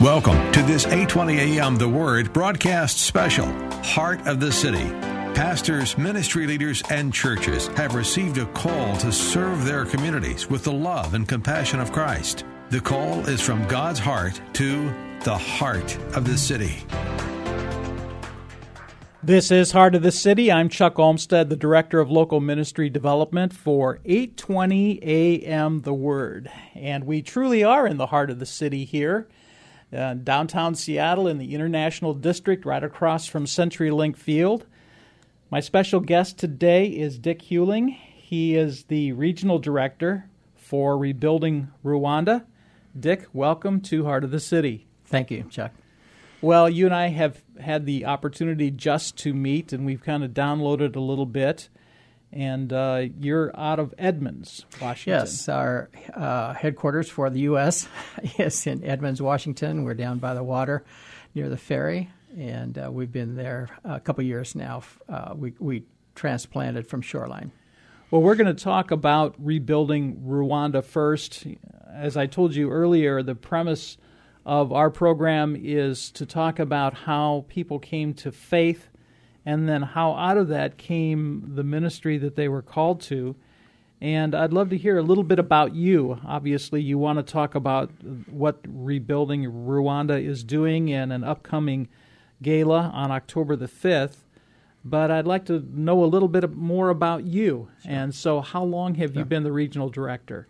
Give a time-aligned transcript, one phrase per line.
[0.00, 3.44] Welcome to this 820 AM The Word broadcast special,
[3.82, 4.88] Heart of the City.
[5.34, 10.72] Pastors, ministry leaders, and churches have received a call to serve their communities with the
[10.72, 12.46] love and compassion of Christ.
[12.70, 14.90] The call is from God's heart to
[15.22, 16.78] the heart of the city.
[19.22, 20.50] This is Heart of the City.
[20.50, 26.50] I'm Chuck Olmstead, the Director of Local Ministry Development for 820 AM The Word.
[26.74, 29.28] And we truly are in the heart of the city here
[29.96, 34.66] uh, downtown Seattle in the International District, right across from CenturyLink Field.
[35.50, 37.96] My special guest today is Dick Huling.
[37.96, 42.44] He is the Regional Director for Rebuilding Rwanda.
[42.98, 44.86] Dick, welcome to Heart of the City.
[45.06, 45.72] Thank you, Chuck.
[46.40, 50.30] Well, you and I have had the opportunity just to meet, and we've kind of
[50.30, 51.68] downloaded a little bit
[52.32, 55.20] and uh, you're out of Edmonds, Washington.
[55.20, 57.88] Yes, our uh, headquarters for the U.S.
[58.38, 59.84] is in Edmonds, Washington.
[59.84, 60.84] We're down by the water
[61.34, 64.82] near the ferry, and uh, we've been there a couple years now.
[65.08, 67.52] Uh, we, we transplanted from Shoreline.
[68.10, 71.46] Well, we're going to talk about rebuilding Rwanda first.
[71.92, 73.96] As I told you earlier, the premise
[74.44, 78.88] of our program is to talk about how people came to faith
[79.44, 83.36] and then how out of that came the ministry that they were called to.
[84.00, 86.18] And I'd love to hear a little bit about you.
[86.26, 87.90] Obviously, you want to talk about
[88.30, 91.88] what Rebuilding Rwanda is doing in an upcoming
[92.42, 94.24] gala on October the 5th.
[94.82, 97.68] But I'd like to know a little bit more about you.
[97.82, 97.92] Sure.
[97.92, 99.18] And so, how long have sure.
[99.18, 100.48] you been the regional director?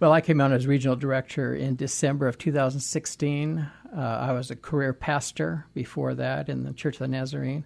[0.00, 3.70] Well, I came on as regional director in December of 2016.
[3.96, 7.64] Uh, I was a career pastor before that in the Church of the Nazarene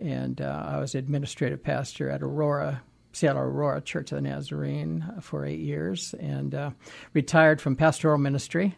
[0.00, 2.82] and uh, I was administrative pastor at Aurora,
[3.12, 6.70] Seattle Aurora Church of the Nazarene uh, for eight years, and uh,
[7.14, 8.74] retired from pastoral ministry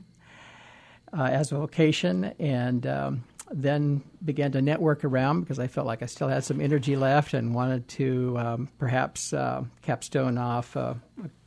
[1.16, 6.02] uh, as a vocation, and um, then began to network around because I felt like
[6.02, 11.00] I still had some energy left and wanted to um, perhaps uh, capstone off a,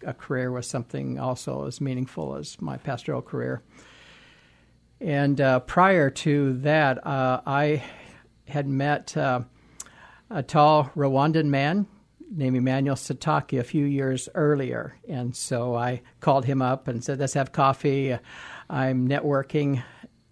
[0.06, 3.62] a, career with something also as meaningful as my pastoral career.
[5.00, 7.84] And uh, prior to that, I
[8.48, 9.16] had met
[10.30, 11.88] a tall Rwandan man
[12.36, 14.98] named Emmanuel Sataki a few years earlier.
[15.08, 18.18] And so I called him up and said, Let's have coffee.
[18.70, 19.84] I'm networking,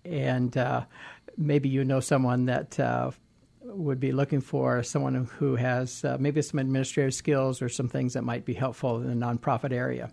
[0.03, 0.85] and uh,
[1.37, 3.11] maybe you know someone that uh,
[3.63, 8.13] would be looking for someone who has uh, maybe some administrative skills or some things
[8.13, 10.11] that might be helpful in the nonprofit area.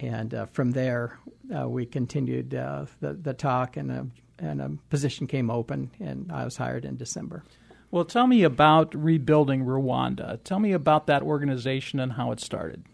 [0.00, 1.18] And uh, from there,
[1.56, 4.06] uh, we continued uh, the, the talk, and a,
[4.38, 7.42] and a position came open, and I was hired in December.
[7.90, 10.42] Well, tell me about rebuilding Rwanda.
[10.44, 12.84] Tell me about that organization and how it started.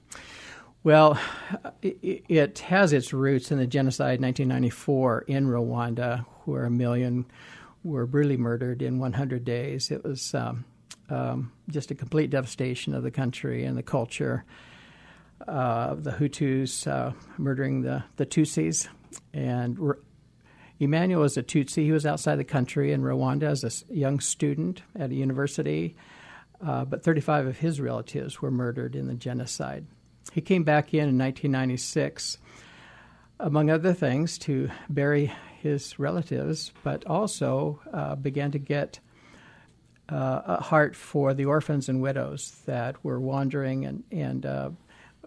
[0.84, 1.18] Well,
[1.82, 7.24] it has its roots in the genocide 1994 in Rwanda, where a million
[7.82, 9.90] were brutally murdered in 100 days.
[9.90, 10.64] It was um,
[11.08, 14.44] um, just a complete devastation of the country and the culture.
[15.48, 18.86] Uh, the Hutus uh, murdering the, the Tutsis,
[19.32, 19.78] and
[20.80, 21.84] Emmanuel was a Tutsi.
[21.84, 25.96] He was outside the country in Rwanda as a young student at a university,
[26.64, 29.86] uh, but 35 of his relatives were murdered in the genocide.
[30.32, 32.38] He came back in in 1996,
[33.38, 38.98] among other things, to bury his relatives, but also uh, began to get
[40.08, 44.70] uh, a heart for the orphans and widows that were wandering and, and uh,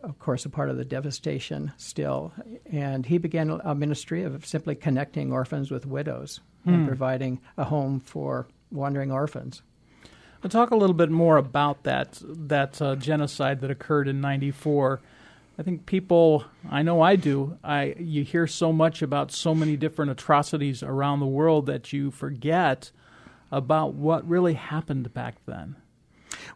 [0.04, 2.34] of course, a part of the devastation still.
[2.66, 6.74] And he began a ministry of simply connecting orphans with widows hmm.
[6.74, 9.62] and providing a home for wandering orphans.
[10.44, 15.02] Well, talk a little bit more about that that uh, genocide that occurred in '94.
[15.60, 17.58] I think people, I know I do.
[17.64, 22.12] I you hear so much about so many different atrocities around the world that you
[22.12, 22.92] forget
[23.52, 25.76] about what really happened back then.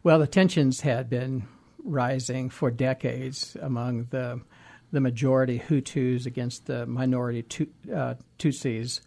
[0.04, 1.48] Well, the tensions had been
[1.84, 4.42] rising for decades among the
[4.92, 7.46] the majority Hutus against the minority
[7.94, 9.00] uh, Tutsis,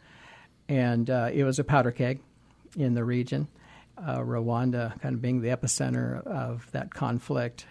[0.66, 2.20] and uh, it was a powder keg
[2.76, 3.48] in the region.
[3.98, 7.66] Uh, Rwanda kind of being the epicenter of that conflict,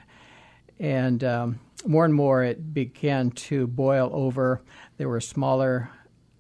[0.80, 4.62] and um, more and more it began to boil over.
[4.98, 5.90] There were smaller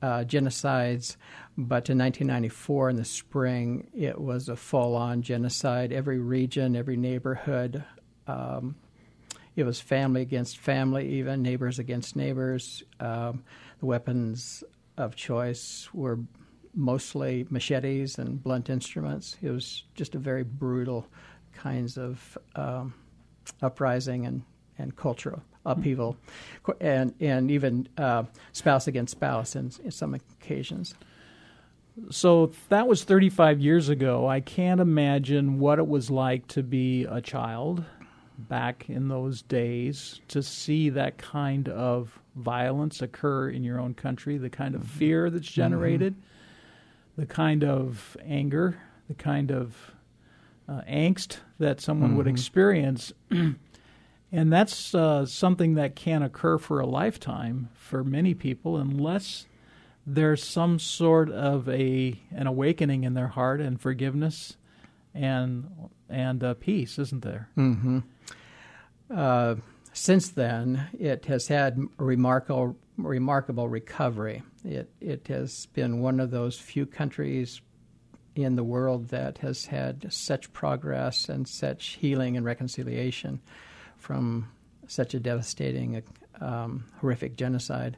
[0.01, 1.17] uh, genocides,
[1.57, 5.91] but in 1994 in the spring, it was a full on genocide.
[5.91, 7.83] Every region, every neighborhood,
[8.27, 8.75] um,
[9.55, 12.83] it was family against family, even neighbors against neighbors.
[12.99, 13.43] Um,
[13.79, 14.63] the weapons
[14.97, 16.19] of choice were
[16.73, 19.37] mostly machetes and blunt instruments.
[19.41, 21.05] It was just a very brutal
[21.53, 22.95] kinds of um,
[23.61, 24.43] uprising and,
[24.77, 26.17] and cultural upheaval,
[26.81, 30.95] and and even uh, spouse against spouse in, in some occasions.
[32.09, 34.27] So that was 35 years ago.
[34.27, 37.85] I can't imagine what it was like to be a child
[38.37, 44.37] back in those days to see that kind of violence occur in your own country,
[44.37, 44.99] the kind of mm-hmm.
[44.99, 45.61] fear that's mm-hmm.
[45.61, 47.21] generated, mm-hmm.
[47.21, 48.77] the kind of anger,
[49.07, 49.75] the kind of
[50.67, 52.17] uh, angst that someone mm-hmm.
[52.17, 53.13] would experience.
[53.31, 59.45] and that's uh, something that can occur for a lifetime for many people unless
[60.05, 64.57] there's some sort of a an awakening in their heart and forgiveness
[65.13, 65.69] and
[66.09, 67.49] and uh, peace, isn't there?
[67.57, 67.99] Mm-hmm.
[69.13, 69.55] Uh,
[69.93, 74.43] since then, it has had remarkable remarkable recovery.
[74.63, 77.61] It it has been one of those few countries
[78.35, 83.39] in the world that has had such progress and such healing and reconciliation
[83.97, 84.49] from
[84.87, 86.01] such a devastating,
[86.41, 87.97] um, horrific genocide.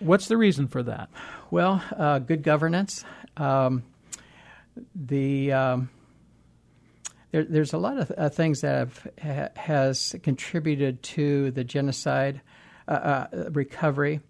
[0.00, 1.10] What's the reason for that?
[1.50, 3.04] Well, uh, good governance.
[3.36, 3.82] Um,
[4.94, 5.90] the um,
[7.30, 12.40] there, there's a lot of uh, things that have ha, has contributed to the genocide
[12.86, 14.20] uh, uh recovery.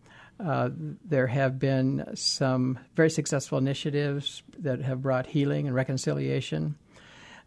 [0.44, 0.70] Uh,
[1.04, 6.76] there have been some very successful initiatives that have brought healing and reconciliation.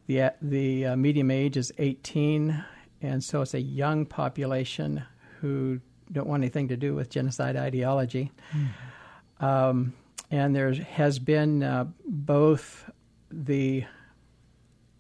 [0.08, 2.64] The, uh, the uh, medium age is 18,
[3.02, 5.04] and so it's a young population
[5.40, 5.80] who
[6.12, 8.32] don't want anything to do with genocide ideology.
[8.54, 9.46] Mm-hmm.
[9.46, 9.94] Um,
[10.30, 12.90] and there has been uh, both
[13.32, 13.86] the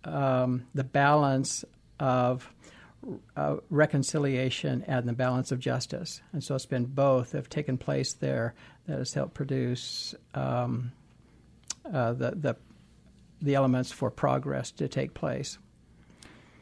[0.04, 1.66] um, the balance
[2.00, 2.52] of
[3.36, 6.22] uh, reconciliation and the balance of justice.
[6.34, 8.54] And so it's been both have taken place there
[8.88, 10.92] that has helped produce um,
[11.92, 12.56] uh, the, the,
[13.42, 15.58] the elements for progress to take place.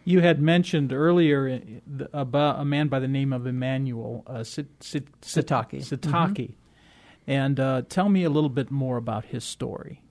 [0.06, 1.62] You had mentioned earlier
[2.00, 5.12] uh, about a man by the name of Emmanuel uh, Satake.
[5.22, 5.82] Satake.
[6.02, 6.54] Mm-hmm.
[7.28, 10.02] And uh, tell me a little bit more about his story.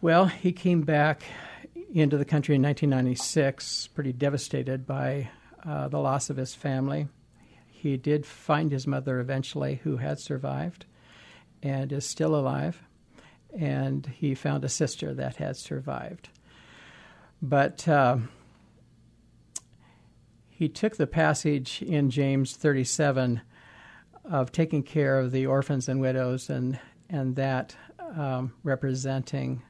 [0.00, 1.24] Well, he came back
[1.92, 5.30] into the country in 1996, pretty devastated by
[5.66, 7.08] uh, the loss of his family.
[7.66, 10.84] He did find his mother eventually, who had survived
[11.62, 12.82] and is still alive,
[13.56, 16.28] and he found a sister that had survived.
[17.40, 18.18] But uh,
[20.48, 23.40] he took the passage in James 37
[24.24, 27.74] of taking care of the orphans and widows, and and that
[28.16, 29.62] um, representing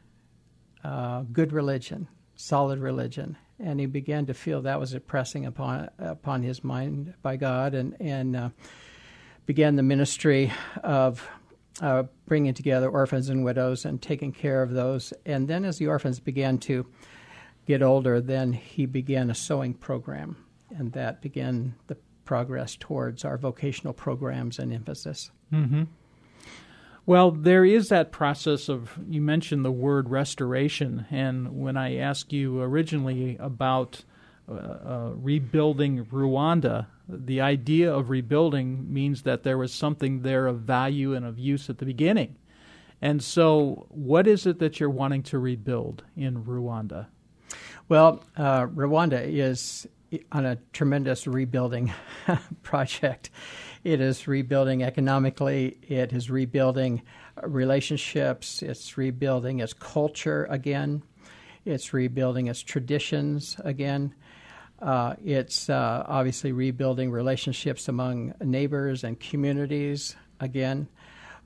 [0.84, 6.42] uh, good religion, solid religion, and he began to feel that was pressing upon upon
[6.42, 8.48] his mind by God, and and uh,
[9.46, 10.52] began the ministry
[10.82, 11.28] of
[11.80, 15.12] uh, bringing together orphans and widows and taking care of those.
[15.26, 16.86] And then, as the orphans began to
[17.66, 20.36] get older, then he began a sewing program,
[20.70, 25.30] and that began the progress towards our vocational programs and emphasis.
[25.52, 25.84] Mm-hmm.
[27.08, 31.06] Well, there is that process of, you mentioned the word restoration.
[31.10, 34.04] And when I asked you originally about
[34.46, 40.60] uh, uh, rebuilding Rwanda, the idea of rebuilding means that there was something there of
[40.60, 42.36] value and of use at the beginning.
[43.00, 47.06] And so, what is it that you're wanting to rebuild in Rwanda?
[47.88, 49.88] Well, uh, Rwanda is
[50.32, 51.92] on a tremendous rebuilding
[52.62, 53.30] project.
[53.84, 57.02] It is rebuilding economically, it is rebuilding
[57.42, 61.02] relationships, it's rebuilding its culture again,
[61.64, 64.14] it's rebuilding its traditions again.
[64.80, 70.88] Uh, it's uh, obviously rebuilding relationships among neighbors and communities again.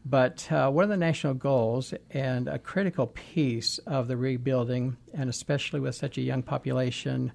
[0.05, 5.31] But uh, one of the national goals and a critical piece of the rebuilding, and
[5.31, 7.33] especially with such a young population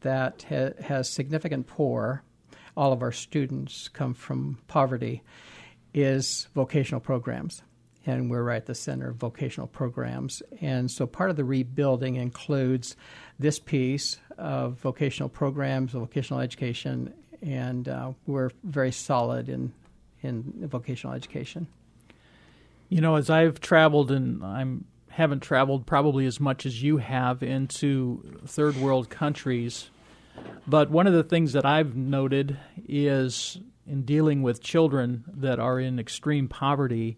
[0.00, 2.22] that ha- has significant poor,
[2.76, 5.22] all of our students come from poverty,
[5.94, 7.62] is vocational programs.
[8.04, 10.40] And we're right at the center of vocational programs.
[10.60, 12.94] And so part of the rebuilding includes
[13.38, 17.12] this piece of vocational programs, vocational education,
[17.42, 19.72] and uh, we're very solid in,
[20.22, 21.66] in vocational education.
[22.88, 24.84] You know, as I've traveled, and I'm
[25.16, 29.88] haven't traveled probably as much as you have into third world countries,
[30.66, 35.80] But one of the things that I've noted is in dealing with children that are
[35.80, 37.16] in extreme poverty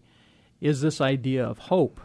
[0.61, 1.99] is this idea of hope.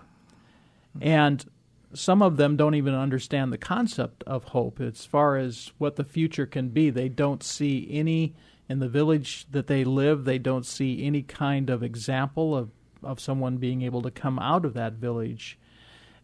[1.00, 1.44] And
[1.92, 6.02] some of them don't even understand the concept of hope as far as what the
[6.02, 6.90] future can be.
[6.90, 8.34] They don't see any
[8.68, 12.70] in the village that they live, they don't see any kind of example of,
[13.02, 15.56] of someone being able to come out of that village.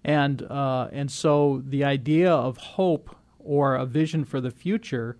[0.05, 5.17] And uh, and so the idea of hope or a vision for the future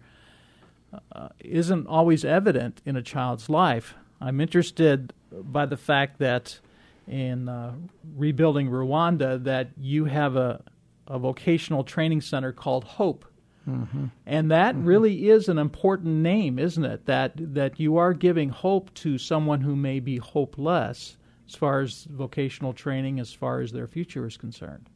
[1.13, 3.95] uh, isn't always evident in a child's life.
[4.21, 6.59] I'm interested by the fact that
[7.07, 7.75] in uh,
[8.17, 10.63] rebuilding Rwanda that you have a,
[11.07, 13.25] a vocational training center called Hope.
[13.69, 14.07] Mm-hmm.
[14.27, 14.85] And that mm-hmm.
[14.85, 17.07] really is an important name, isn't it?
[17.07, 21.17] That that you are giving hope to someone who may be hopeless
[21.51, 24.89] as far as vocational training, as far as their future is concerned.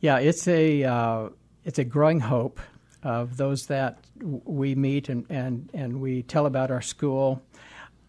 [0.00, 1.28] Yeah, it's a uh,
[1.64, 2.60] it's a growing hope
[3.02, 7.42] of those that we meet and and, and we tell about our school.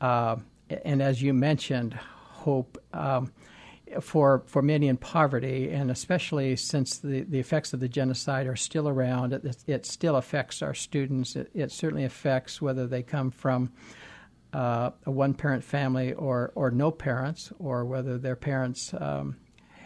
[0.01, 0.37] Uh,
[0.83, 3.31] and as you mentioned, hope um,
[4.01, 8.57] for for many in poverty, and especially since the, the effects of the genocide are
[8.57, 11.35] still around, it, it still affects our students.
[11.37, 13.71] It, it, certainly affects whether they come from
[14.53, 19.35] uh, a one parent family or, or no parents, or whether their parents um,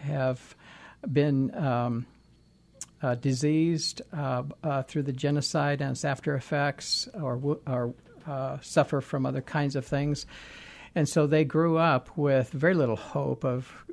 [0.01, 0.55] have
[1.12, 2.05] been um,
[3.01, 7.93] uh, diseased uh, uh through the genocide and its after effects, or, or
[8.25, 10.25] uh, suffer from other kinds of things.
[10.96, 13.86] And so they grew up with very little hope of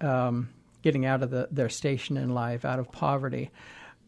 [0.00, 0.48] um,
[0.82, 3.50] getting out of the, their station in life, out of poverty.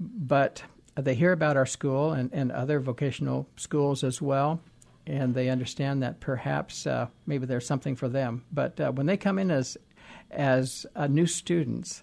[0.01, 0.63] But
[0.95, 4.61] they hear about our school and, and other vocational schools as well,
[5.07, 8.45] and they understand that perhaps uh, maybe there's something for them.
[8.53, 9.77] But uh, when they come in as
[10.31, 12.03] as uh, new students,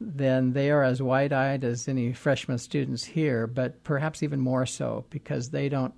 [0.00, 4.66] then they are as wide eyed as any freshman students here, but perhaps even more
[4.66, 5.94] so because they don't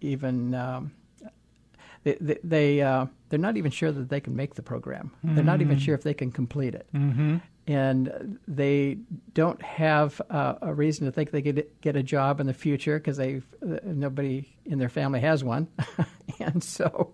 [0.00, 0.92] even um,
[2.04, 5.10] they, they uh, they're not even sure that they can make the program.
[5.24, 5.34] Mm-hmm.
[5.34, 5.84] They're not even mm-hmm.
[5.84, 7.38] sure if they can complete it, mm-hmm.
[7.68, 8.96] And they
[9.34, 12.98] don't have uh, a reason to think they could get a job in the future
[12.98, 15.68] because they nobody in their family has one,
[16.40, 17.12] and so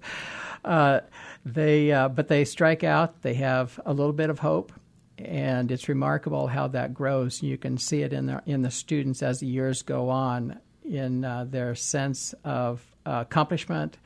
[0.65, 1.01] uh,
[1.45, 3.21] they uh, but they strike out.
[3.23, 4.73] They have a little bit of hope.
[5.17, 7.41] And it's remarkable how that grows.
[7.41, 11.25] You can see it in the in the students as the years go on, in
[11.25, 13.97] uh, their sense of accomplishment,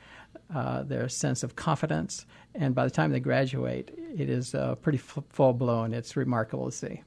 [0.53, 2.25] uh, their sense of confidence,
[2.55, 5.93] and by the time they graduate, it is uh, pretty f- full blown.
[5.93, 7.03] It's remarkable to see.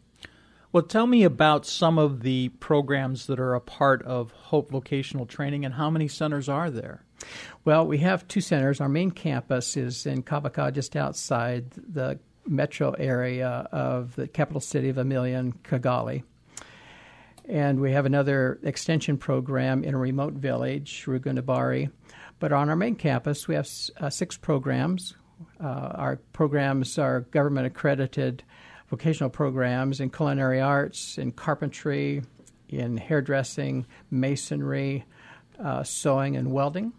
[0.73, 5.27] Well, tell me about some of the programs that are a part of Hope Vocational
[5.27, 7.05] Training and how many centers are there?
[7.65, 8.81] Well, we have two centers.
[8.81, 14.89] Our main campus is in Kabuga, just outside the metro area of the capital city
[14.89, 16.23] of a million, Kigali.
[17.49, 21.91] And we have another extension program in a remote village, Rugunabari,
[22.43, 23.71] but on our main campus, we have
[24.01, 25.15] uh, six programs.
[25.63, 28.43] Uh, our programs are government accredited
[28.89, 32.21] vocational programs in culinary arts, in carpentry,
[32.69, 35.05] in hairdressing, masonry,
[35.63, 36.93] uh, sewing, and welding.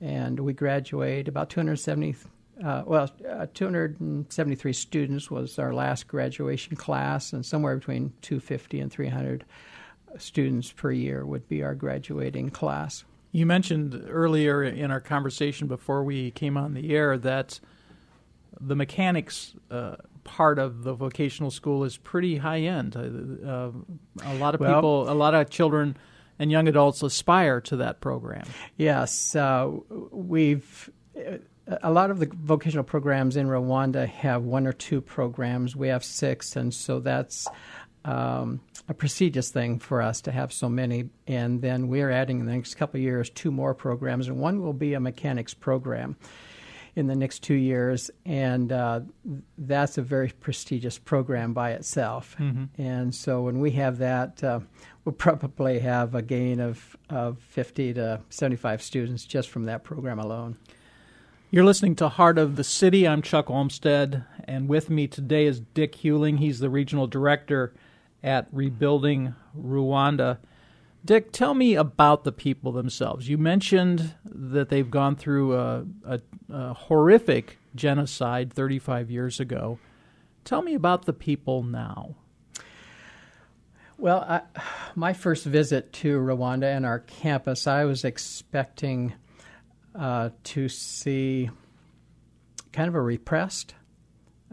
[0.00, 2.16] And we graduate about 270.
[2.64, 8.90] Uh, well, uh, 273 students was our last graduation class, and somewhere between 250 and
[8.90, 9.44] 300
[10.18, 13.04] students per year would be our graduating class.
[13.34, 17.58] You mentioned earlier in our conversation before we came on the air that
[18.60, 22.94] the mechanics uh, part of the vocational school is pretty high end.
[22.94, 23.72] Uh, uh,
[24.22, 25.96] a lot of well, people, a lot of children
[26.38, 28.46] and young adults aspire to that program.
[28.76, 29.68] Yes, uh,
[30.12, 30.90] we've.
[31.82, 35.74] A lot of the vocational programs in Rwanda have one or two programs.
[35.74, 37.48] We have six, and so that's
[38.04, 41.08] um, a prestigious thing for us to have so many.
[41.26, 44.62] And then we're adding in the next couple of years two more programs, and one
[44.62, 46.16] will be a mechanics program
[46.96, 49.00] in the next two years, and uh,
[49.58, 52.36] that's a very prestigious program by itself.
[52.38, 52.80] Mm-hmm.
[52.80, 54.60] And so when we have that, uh,
[55.04, 60.20] we'll probably have a gain of, of 50 to 75 students just from that program
[60.20, 60.56] alone.
[61.50, 63.06] You're listening to Heart of the City.
[63.06, 66.38] I'm Chuck Olmstead, and with me today is Dick Huling.
[66.38, 67.72] He's the regional director
[68.24, 70.38] at rebuilding Rwanda.
[71.04, 73.28] Dick, tell me about the people themselves.
[73.28, 79.78] You mentioned that they've gone through a, a, a, horrific genocide 35 years ago.
[80.44, 82.14] Tell me about the people now.
[83.98, 84.40] Well, I,
[84.94, 89.12] my first visit to Rwanda and our campus, I was expecting
[89.94, 91.50] uh, to see
[92.72, 93.74] kind of a repressed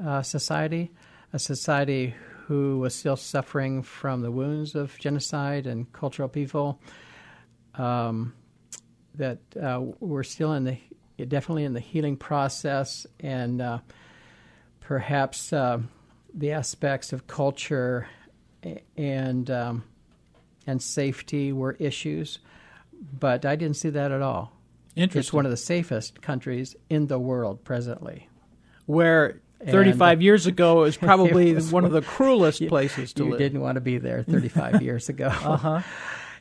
[0.04, 0.92] uh, society,
[1.32, 2.14] a society
[2.52, 6.82] who was still suffering from the wounds of genocide and cultural upheaval.
[7.76, 8.34] um,
[9.16, 10.78] that uh, we're still in the
[11.30, 13.80] definitely in the healing process, and uh,
[14.82, 15.80] perhaps uh,
[16.34, 18.10] the aspects of culture
[18.98, 19.86] and um,
[20.68, 22.40] and safety were issues,
[23.18, 24.52] but I didn't see that at all.
[25.20, 28.28] It's one of the safest countries in the world presently.
[28.88, 33.14] Where 35 and, years ago it was probably it was one of the cruelest places
[33.14, 33.40] to you live.
[33.40, 35.28] You didn't want to be there 35 years ago.
[35.28, 35.82] Uh-huh.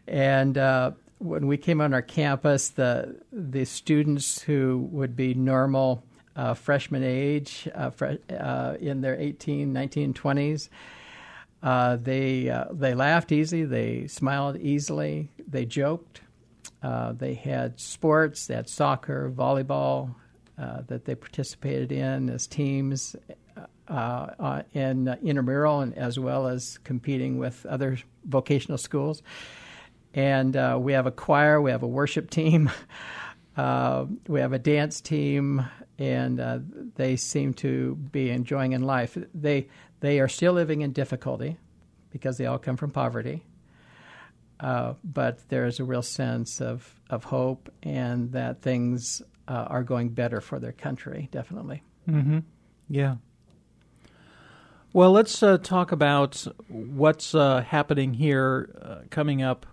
[0.07, 6.03] And uh, when we came on our campus, the the students who would be normal
[6.37, 10.69] uh, freshman age, uh, fre- uh, in their 18, 19, 20s,
[11.63, 16.23] uh, they uh, they laughed easy, they smiled easily, they joked.
[16.83, 20.15] Uh, they had sports, they had soccer, volleyball
[20.89, 23.17] that they participated in as teams,
[23.89, 29.23] in intramural, and as well as competing with other vocational schools
[30.15, 32.71] and uh, we have a choir, we have a worship team,
[33.57, 35.65] uh, we have a dance team,
[35.99, 36.59] and uh,
[36.97, 39.17] they seem to be enjoying in life.
[39.35, 39.69] They
[40.01, 41.59] they are still living in difficulty
[42.11, 43.45] because they all come from poverty,
[44.59, 50.11] uh, but there's a real sense of of hope and that things uh, are going
[50.11, 51.29] better for their country.
[51.33, 51.83] Definitely.
[52.09, 52.39] Mm-hmm.
[52.89, 53.17] Yeah.
[54.93, 59.67] Well, let's uh, talk about what's happening here coming up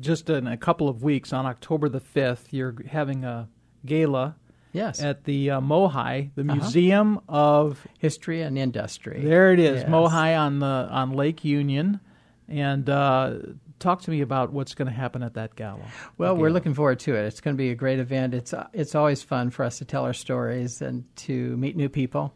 [0.00, 3.48] just in a couple of weeks on October the 5th, you're having a
[3.84, 4.36] gala
[4.72, 5.00] yes.
[5.00, 6.54] at the uh, MOHAI, the uh-huh.
[6.54, 9.22] Museum of History and Industry.
[9.22, 9.88] There it is, yes.
[9.88, 12.00] MOHAI on the on Lake Union,
[12.48, 13.38] and uh,
[13.78, 15.84] talk to me about what's going to happen at that gala.
[16.18, 17.24] Well, we're looking forward to it.
[17.26, 18.34] It's going to be a great event.
[18.34, 21.88] It's uh, it's always fun for us to tell our stories and to meet new
[21.88, 22.34] people.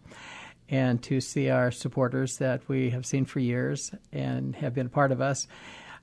[0.73, 4.91] And to see our supporters that we have seen for years and have been a
[4.91, 5.49] part of us.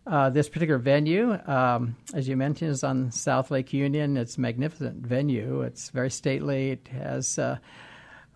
[0.05, 4.17] Uh, this particular venue, um, as you mentioned, is on South Lake Union.
[4.17, 5.61] It's a magnificent venue.
[5.61, 6.71] It's very stately.
[6.71, 7.59] It has uh,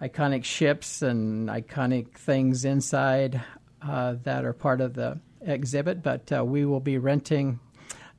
[0.02, 3.42] iconic ships and iconic things inside
[3.82, 6.04] uh, that are part of the exhibit.
[6.04, 7.60] But uh, we will be renting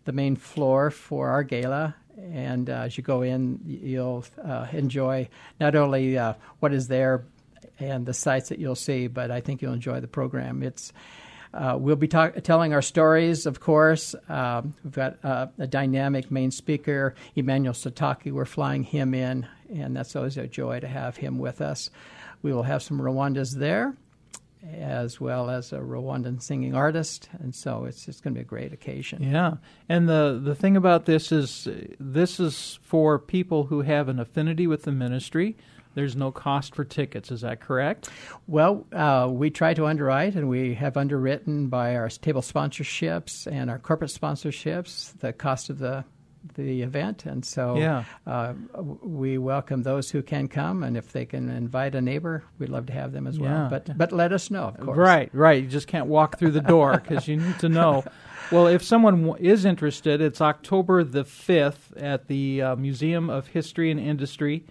[0.05, 1.95] the main floor for our gala.
[2.19, 6.17] And uh, as you go in, you'll uh, enjoy not only
[6.61, 7.25] what is there
[7.79, 10.63] and the sights that you'll see, but I think you'll enjoy the program.
[10.63, 10.93] It's
[11.55, 14.15] uh, we'll be talk- telling our stories, of course.
[14.29, 18.33] Um, we've got uh, a dynamic main speaker, Emmanuel Sataki.
[18.33, 21.91] We're flying him in, and that's always a joy to have him with us.
[22.41, 23.95] We will have some Rwandas there,
[24.71, 28.45] as well as a Rwandan singing artist, and so it's it's going to be a
[28.45, 29.23] great occasion.
[29.23, 29.55] Yeah,
[29.89, 34.67] and the the thing about this is this is for people who have an affinity
[34.67, 35.57] with the ministry
[35.95, 37.31] there's no cost for tickets.
[37.31, 38.09] Is that correct?
[38.47, 43.71] Well, uh, we try to underwrite, and we have underwritten by our table sponsorships and
[43.71, 46.05] our corporate sponsorships the cost of the
[46.55, 48.05] the event, and so yeah.
[48.27, 48.55] uh,
[49.03, 52.87] we welcome those who can come, and if they can invite a neighbor, we'd love
[52.87, 53.69] to have them as well.
[53.69, 54.99] But but let us know, of course.
[54.99, 55.63] Right, right.
[55.63, 58.05] You just can't walk through the door because you need to know.
[58.51, 63.91] Well, if someone is interested, it's October the fifth at the uh, Museum of History
[63.91, 64.67] and Industry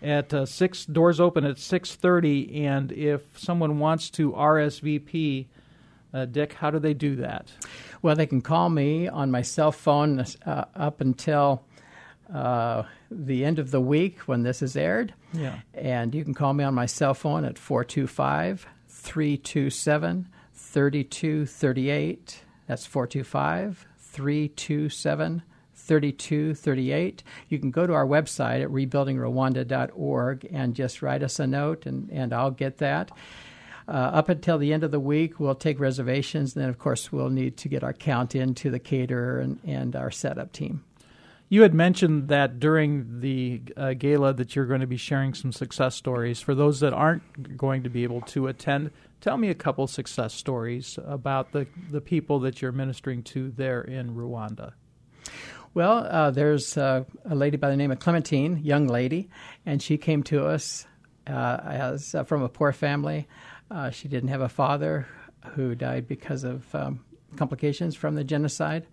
[0.00, 5.46] at uh, six doors open at six thirty, and if someone wants to RSVP,
[6.16, 7.52] uh, Dick, how do they do that?
[8.00, 11.62] Well, they can call me on my cell phone uh, up until
[12.32, 15.12] uh, the end of the week when this is aired.
[15.32, 22.40] Yeah, and you can call me on my cell phone at 425 327 3238.
[22.66, 25.42] That's 425 327
[25.74, 27.22] 3238.
[27.48, 32.10] You can go to our website at rebuildingrwanda.org and just write us a note, and,
[32.10, 33.10] and I'll get that.
[33.88, 36.54] Uh, up until the end of the week, we'll take reservations.
[36.54, 39.94] And then, of course, we'll need to get our count into the caterer and, and
[39.94, 40.84] our setup team.
[41.48, 45.52] You had mentioned that during the uh, gala that you're going to be sharing some
[45.52, 46.40] success stories.
[46.40, 50.34] For those that aren't going to be able to attend, tell me a couple success
[50.34, 54.72] stories about the, the people that you're ministering to there in Rwanda.
[55.72, 59.28] Well, uh, there's uh, a lady by the name of Clementine, young lady,
[59.64, 60.84] and she came to us
[61.28, 63.28] uh, as uh, from a poor family.
[63.70, 65.06] Uh, she didn't have a father
[65.54, 67.00] who died because of um,
[67.36, 68.86] complications from the genocide.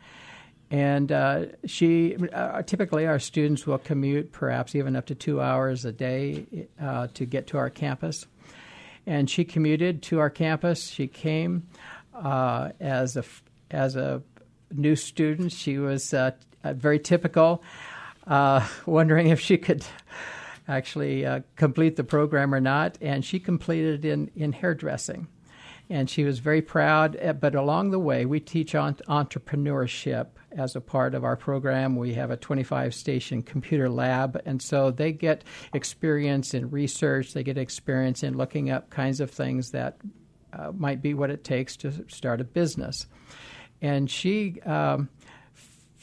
[0.71, 2.17] And uh, she
[2.65, 6.67] typically our students will commute perhaps even up to two hours a day
[7.13, 8.25] to get to our campus.
[9.05, 10.88] And she commuted to our campus.
[10.88, 11.67] She came
[12.15, 13.23] as a
[13.69, 14.23] as a
[14.71, 15.51] new student.
[15.51, 16.31] She was uh,
[16.63, 17.63] uh, very typical,
[18.27, 19.86] uh, wondering if she could
[20.67, 25.28] actually uh, complete the program or not, and she completed in, in hairdressing.
[25.89, 27.17] and she was very proud.
[27.19, 31.95] Eh, but along the way, we teach on entrepreneurship as a part of our program.
[31.95, 37.43] We have a 25 station computer lab, and so they get experience in research, they
[37.43, 39.97] get experience in looking up kinds of things that
[40.54, 43.08] uh, might be what it takes to start a business.
[43.82, 45.10] And she um,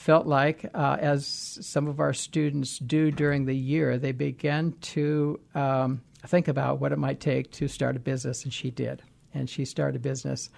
[0.00, 5.38] felt like, uh, as some of our students do during the year, they began to
[5.54, 9.02] um, think about what it might take to start a business, and she did.
[9.34, 10.48] And she started a business,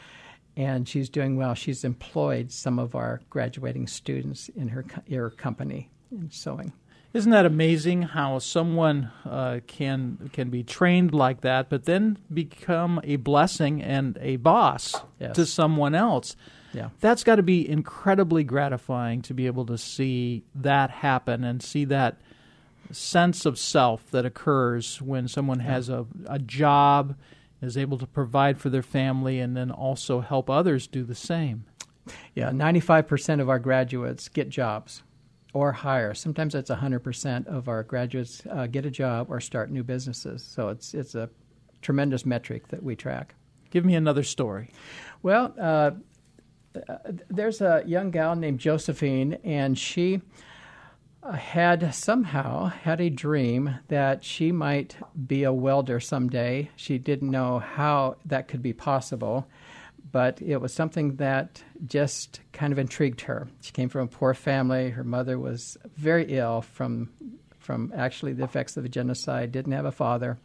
[0.57, 1.55] and she's doing well.
[1.55, 6.72] She's employed some of our graduating students in her, her company in sewing.
[7.12, 13.00] Isn't that amazing how someone uh, can can be trained like that, but then become
[13.05, 15.37] a blessing and a boss yes.
[15.37, 16.37] to someone else?
[16.72, 16.88] Yeah.
[17.00, 21.85] That's got to be incredibly gratifying to be able to see that happen and see
[21.87, 22.18] that
[22.90, 25.66] sense of self that occurs when someone yeah.
[25.66, 27.16] has a, a job,
[27.61, 31.64] is able to provide for their family, and then also help others do the same.
[32.35, 35.02] Yeah, 95% of our graduates get jobs
[35.52, 36.14] or higher.
[36.14, 40.42] Sometimes that's 100% of our graduates uh, get a job or start new businesses.
[40.42, 41.28] So it's, it's a
[41.82, 43.35] tremendous metric that we track.
[43.70, 44.70] Give me another story.
[45.22, 45.92] Well, uh,
[47.28, 50.22] there's a young gal named Josephine, and she
[51.22, 56.70] uh, had somehow had a dream that she might be a welder someday.
[56.76, 59.46] She didn't know how that could be possible
[60.12, 63.48] but it was something that just kind of intrigued her.
[63.62, 64.90] She came from a poor family.
[64.90, 67.11] Her mother was very ill from
[67.58, 69.52] from actually the effects of the genocide.
[69.52, 70.37] Didn't have a father.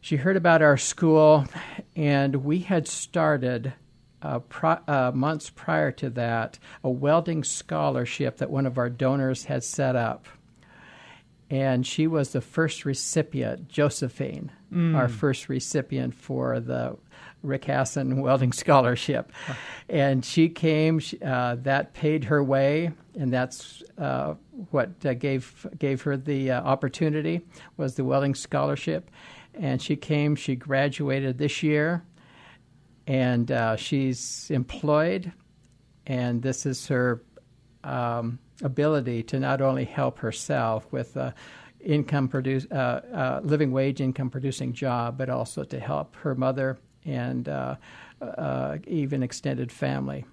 [0.00, 1.46] She heard about our school,
[1.94, 3.74] and we had started
[4.22, 9.44] uh, pro- uh, months prior to that a welding scholarship that one of our donors
[9.44, 10.26] had set up.
[11.50, 14.94] And she was the first recipient, Josephine, mm.
[14.94, 16.96] our first recipient for the
[17.42, 19.32] Rick Hasson Welding Scholarship.
[19.88, 24.34] And she came, uh, that paid her way, and that's uh,
[24.70, 27.40] what uh, gave, gave her the uh, opportunity
[27.78, 29.10] was the Welding Scholarship.
[29.54, 32.04] And she came, she graduated this year,
[33.08, 35.32] and uh, she's employed,
[36.06, 37.22] and this is her
[37.82, 41.32] um, ability to not only help herself with uh,
[41.80, 46.78] income produce uh, uh, living wage income producing job, but also to help her mother
[47.06, 47.76] and uh,
[48.20, 50.26] uh, even extended family.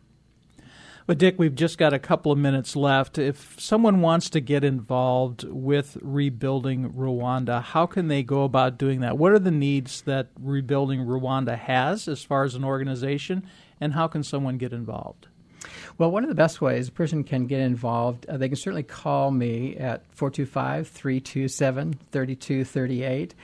[1.08, 3.20] But Dick, we've just got a couple of minutes left.
[3.20, 9.02] If someone wants to get involved with rebuilding Rwanda, how can they go about doing
[9.02, 9.16] that?
[9.16, 13.48] What are the needs that Rebuilding Rwanda has as far as an organization,
[13.80, 15.28] and how can someone get involved?
[16.00, 18.84] Well, one of the best ways a person can get involved, uh, they can certainly
[18.84, 23.36] call me at 425 327 3238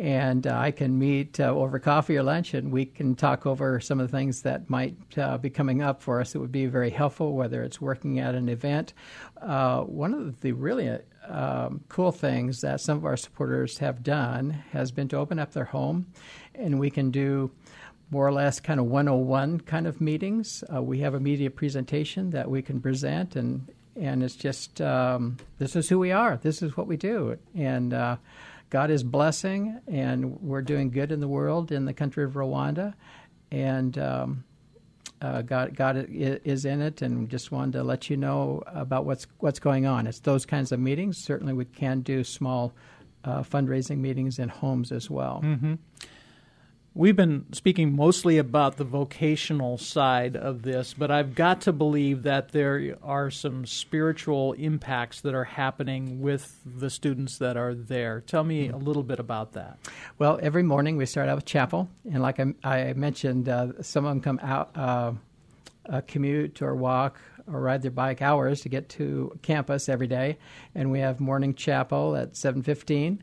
[0.00, 3.78] and uh, I can meet uh, over coffee or lunch, and we can talk over
[3.80, 6.34] some of the things that might uh, be coming up for us.
[6.34, 8.94] It would be very helpful, whether it's working at an event.
[9.42, 14.50] Uh, one of the really um, cool things that some of our supporters have done
[14.72, 16.06] has been to open up their home,
[16.54, 17.50] and we can do
[18.10, 20.64] more or less kind of 101 kind of meetings.
[20.74, 25.36] Uh, we have a media presentation that we can present, and and it's just um,
[25.58, 26.38] this is who we are.
[26.38, 28.16] This is what we do, and uh,
[28.70, 32.94] God is blessing, and we're doing good in the world in the country of Rwanda,
[33.50, 34.44] and um,
[35.20, 39.26] uh, God, God is in it, and just wanted to let you know about what's
[39.38, 40.06] what's going on.
[40.06, 41.18] It's those kinds of meetings.
[41.18, 42.72] Certainly, we can do small
[43.24, 45.42] uh, fundraising meetings in homes as well.
[45.44, 45.74] Mm-hmm.
[46.92, 52.24] We've been speaking mostly about the vocational side of this, but I've got to believe
[52.24, 58.22] that there are some spiritual impacts that are happening with the students that are there.
[58.22, 59.78] Tell me a little bit about that.
[60.18, 64.04] Well, every morning we start out with chapel, and like I, I mentioned, uh, some
[64.04, 65.12] of them come out, uh,
[66.08, 70.38] commute or walk or ride their bike hours to get to campus every day,
[70.74, 73.22] and we have morning chapel at seven fifteen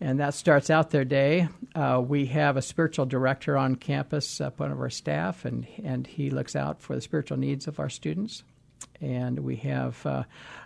[0.00, 1.48] and that starts out their day.
[1.74, 6.06] Uh, we have a spiritual director on campus, uh, one of our staff, and, and
[6.06, 8.42] he looks out for the spiritual needs of our students.
[9.00, 10.24] And we have uh,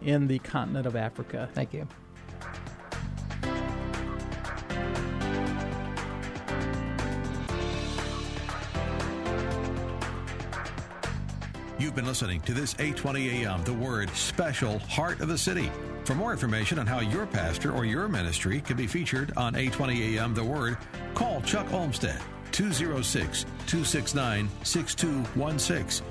[0.01, 1.49] in the continent of Africa.
[1.53, 1.87] Thank you.
[11.77, 15.71] You've been listening to this 820 AM The Word special Heart of the City.
[16.05, 20.17] For more information on how your pastor or your ministry can be featured on 820
[20.17, 20.77] AM The Word,
[21.15, 26.10] call Chuck Olmstead 206 269 6216